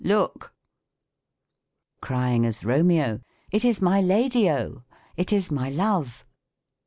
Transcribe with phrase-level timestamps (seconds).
[0.03, 0.55] Look!"
[2.01, 3.21] Crying, as Romeo,"
[3.53, 4.81] It is my lady O!
[5.15, 6.25] It is my love